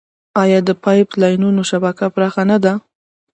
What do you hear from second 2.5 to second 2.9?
نه ده؟